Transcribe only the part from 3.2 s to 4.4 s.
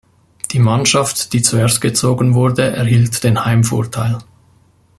den Heimvorteil.